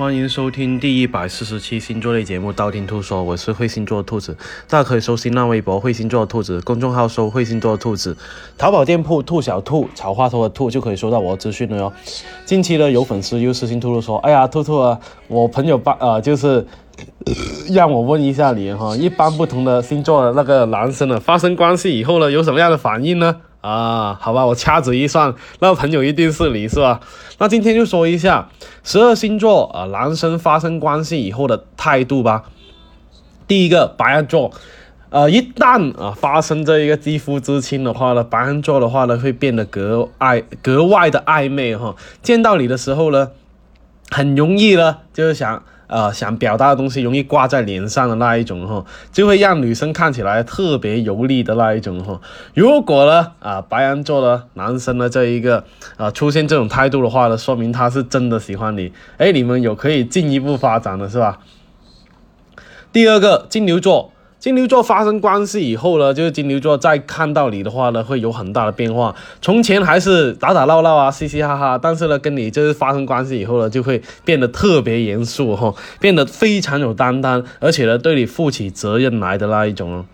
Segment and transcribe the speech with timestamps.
[0.00, 4.34] 欢迎收听第一百四十期星座类节目《道听途说》，我是会星座的兔子，
[4.66, 8.16] 大家可以搜新浪微博“会星座的兔子”公众号搜“会星座的兔子”，
[8.56, 11.92] 淘宝店铺“兔小兔”草花头的兔就可以收到我的资讯了哟。
[12.46, 16.66] 近期呢，有粉丝又私信兔兔说：“哎呀，兔兔啊，我朋友把呃就是
[17.68, 27.00] 让我问一下你哈，一般不同的星座的那个男生呢，发生关系以后呢，有什么样的反应呢？”啊，好吧，我掐指一算，那朋友一定是你是吧？
[27.38, 28.48] 那今天就说一下
[28.82, 32.44] 十二星座啊，男生发生关系以后的态度吧。
[33.46, 34.50] 第一个白羊座，
[35.10, 41.94] 呃，一旦啊发生这一个肌肤之亲的话呢，白羊座的话呢会变得格外格外的暧昧哈。
[42.22, 43.30] 见到你的时候呢，
[44.10, 45.62] 很容易呢就是想。
[45.90, 52.20] 啊，想表达的东西容易挂在脸上的那一种哈，就会让女生看起来特别油腻的那一种哈。
[52.54, 55.64] 如果呢，啊，白羊座的男生的，这一个
[55.96, 61.40] 啊出现这种态度的话呢，说明他是真的喜欢你，哎，你们有可以进一步发展的是吧？
[62.92, 64.12] 第二个，金牛座。
[64.40, 69.14] 金牛座发生关系以后呢，就是金牛座再看到你的话呢，会有很大的变化。
[69.42, 80.06] 从前还是打打闹闹啊，嘻嘻哈哈，但是呢，跟你就是发生关系以后呢，就会变得特别严肃哈，变得非常有担当，而且呢，对你负起责任来的那一种。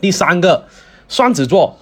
[0.00, 0.64] 第三个，
[1.08, 1.78] 双子座。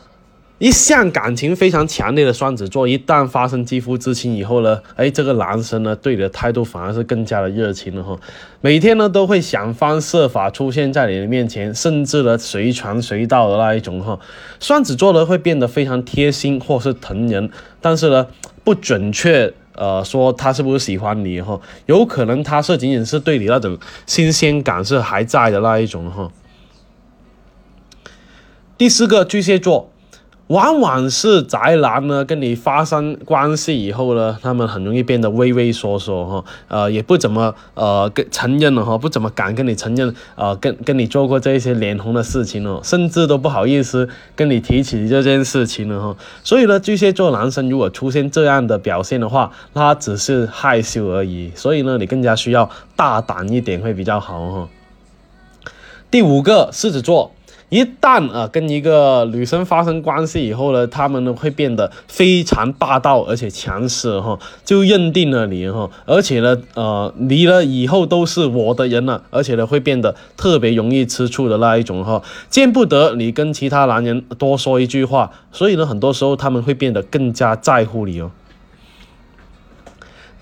[0.63, 8.17] 一向感情非常强烈的双子座，一旦发生肌肤之亲以后呢，哎，这个男生呢对你的态度反而是更加的热情了哈。
[8.61, 14.21] 每天呢都会想方设法出现在你的面前，甚至呢随传随到的那一种哈。
[14.61, 18.29] 双子座呢会变得非常贴心或是疼人，但是呢
[18.63, 26.31] 不准确呃说他是不是喜欢你哈，有可能他是仅仅是对你那种新鲜感是还在的那一种哈。
[28.79, 29.89] 第四个巨蟹座。
[30.49, 46.17] 往往是宅男呢，跟你发生关系以后呢，他们很容易变得畏畏缩缩哈，呃，也不怎么呃跟承认了哈，不怎么敢跟你承认，呃，跟跟你做过这些脸红的事情哦，甚至都不好意思跟你提起这件事情了哈。
[46.43, 51.51] 所以呢，巨蟹座男生如果出现这样的表现的话，他只是害羞而已。
[51.55, 54.69] 所以呢，你更加需要大胆一点会比较好哈。
[56.11, 57.33] 第五个，狮子座。
[57.73, 78.31] 一旦啊跟一个女生发生关系以后呢，他们呢会变得非常霸道而且强势哈，就认定了你哈，而且呢呃离了以后都是我的人了，而且呢会变得特别容易吃醋的那一种哈，见不得你跟其他男人多说一句话，所以呢很多时候他们会变得更加在乎你哦。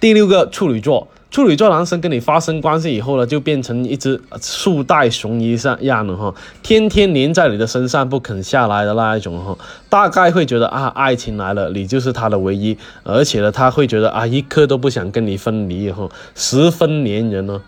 [0.00, 1.06] 第六个处女座。
[1.30, 9.56] 处女座男生跟你发生关系以后呢，就变成一只树袋熊一样样的哈，天天黏在你的身上不肯下来的那一种哈，
[9.88, 17.62] 大概会觉得啊，爱情来了，你就是他的唯一，而且呢，他会觉得啊，一刻都不想跟你分离哈，十分黏人呢。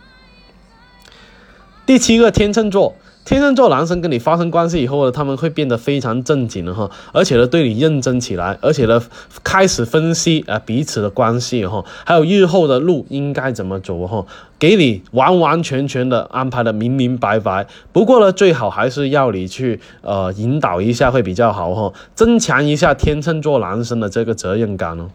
[1.86, 2.96] 第七个天秤座。
[3.24, 9.00] 天秤座男生跟你发生关系以后呢，他们会变得非常正经的哈，而且呢对你认真起来，而且呢
[9.44, 14.26] 开始分析啊彼此的关系哈，还有日后的路应该怎么走哈，
[14.58, 17.68] 给你完完全全的安排的明明白白。
[17.92, 25.08] 不过呢，最好还是要你去呃引导一下会比较好哈，增强一下天秤座男生的这个责任感哦。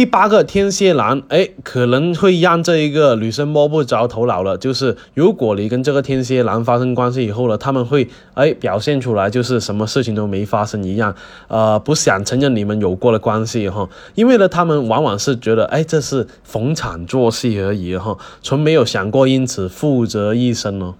[0.00, 4.56] 第八个天蝎男，哎，可能会让这一个女生摸不着头脑了。
[4.56, 11.14] 就是如果你跟这个天蝎男发生关系以后呢，他们会哎表现出来就是什么事情都没发生一样，
[11.48, 13.90] 呃，不想承认你们有过的关系哈。
[14.14, 20.94] 因为呢，他们往往是觉得哎这是逢场作戏而已哈，从没有想过因此负责一生哦。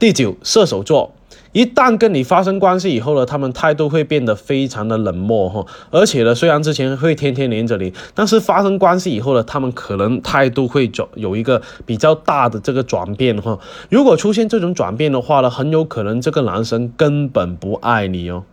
[0.00, 1.14] 第九，射手座。
[1.52, 13.58] 一旦跟你发生关系以后呢，他们态度会变得非常的冷漠哈，而且呢，虽然之前会天天黏着你，但是发生关系以后呢，他们可能态度会转有一个比较大的这个转变哈。
[13.88, 18.44] 如果出现这种转变的话呢，很有可能这个男生根本不爱你哦。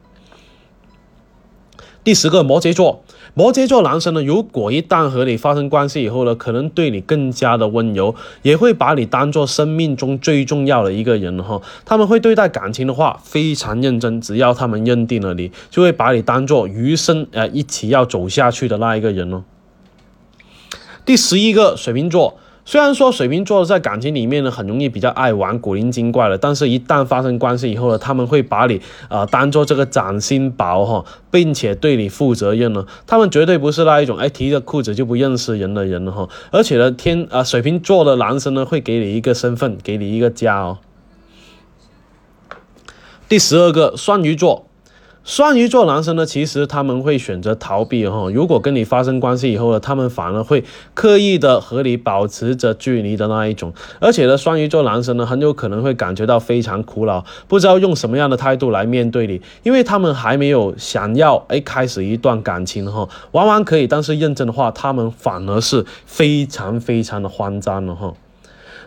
[2.07, 11.62] 第十个摩羯座，摩羯座男生呢，如果一旦和你发生关系以后呢，可能对你更加的温柔，也会把你当做生命中最重要的一个人哈。
[11.83, 19.44] 他们会对待感情的话非常认真，只要他们认定了你，就会把你当做余生呃一起要走下去的那一个人哦。
[21.03, 22.38] 第十一个水瓶座。
[22.69, 32.86] 虽然说水瓶座在感情里面呢，很容易比较爱玩古灵精怪的，但是一旦发生关系以后呢，他们会把你啊当做这个掌心宝哈，并且对你负责任呢。
[33.06, 36.28] 他们绝对不是那一种哎提着裤子就不认识人的人哈。
[36.52, 40.80] 而且呢，天啊水瓶座的男生呢，会给你一个身份，给你一个家哦。
[43.30, 44.68] 第十二个双鱼座。
[45.27, 48.29] 双鱼座男生呢，其实他们会选择逃避哈。
[48.33, 50.63] 如果跟你发生关系以后呢，他们反而会
[50.94, 53.74] 刻意的和你保持着距离的那一种。
[54.00, 63.09] 而且呢，双鱼座男生呢，很有可能会感觉到非常苦恼，不知道用什么样的态度来面对你，因为他们还没有想要哎开始一段感情哈。
[63.33, 68.13] 玩玩可以，但是认真的话，他们反而是非常非常的慌张了哈。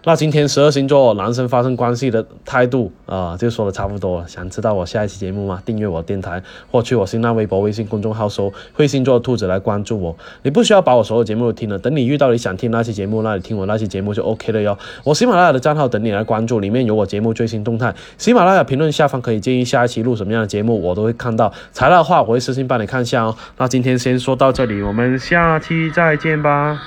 [0.05, 4.27] 那今天十二星座男生发生关系的态度啊，就说的差不多了。
[4.27, 5.63] 想知道我下一期节目吗？
[5.65, 10.17] 订阅我电台，或去我新浪微博、微信公众号搜“会星座兔子”来关注我。
[10.43, 14.79] 你不需要把我所有节目都听了，等你遇到你想听那期节目，那你听我那期节目就 OK 了哟。
[15.05, 17.95] 我喜马拉雅的账号等你来关注，里面有我节目最新动态。
[18.17, 21.53] 喜马拉雅评论下方可以建议下一期录什么样的节目，我都会看到。
[21.73, 23.37] 材料的话，我会私信帮你看一下哦。
[23.59, 26.81] 那今天先说到这里，我们下期再见吧。